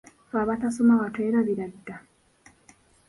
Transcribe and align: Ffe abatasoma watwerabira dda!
Ffe 0.27 0.37
abatasoma 0.43 0.93
watwerabira 0.99 1.65
dda! 1.73 1.95